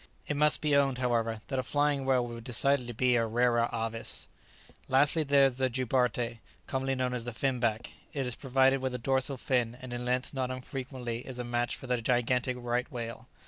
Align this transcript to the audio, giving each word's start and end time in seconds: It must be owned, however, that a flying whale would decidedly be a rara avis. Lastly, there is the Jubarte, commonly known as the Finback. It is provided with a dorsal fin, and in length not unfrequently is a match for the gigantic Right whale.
It 0.27 0.35
must 0.35 0.61
be 0.61 0.75
owned, 0.75 0.97
however, 0.97 1.41
that 1.49 1.59
a 1.59 1.61
flying 1.61 2.05
whale 2.07 2.25
would 2.25 2.43
decidedly 2.43 2.91
be 2.93 3.15
a 3.17 3.27
rara 3.27 3.69
avis. 3.71 4.27
Lastly, 4.87 5.21
there 5.21 5.45
is 5.45 5.57
the 5.57 5.69
Jubarte, 5.69 6.39
commonly 6.65 6.95
known 6.95 7.13
as 7.13 7.25
the 7.25 7.33
Finback. 7.33 7.91
It 8.11 8.25
is 8.25 8.33
provided 8.35 8.79
with 8.81 8.95
a 8.95 8.97
dorsal 8.97 9.37
fin, 9.37 9.77
and 9.79 9.93
in 9.93 10.03
length 10.03 10.33
not 10.33 10.49
unfrequently 10.49 11.19
is 11.27 11.37
a 11.37 11.43
match 11.43 11.75
for 11.75 11.85
the 11.85 12.01
gigantic 12.01 12.57
Right 12.59 12.91
whale. 12.91 13.27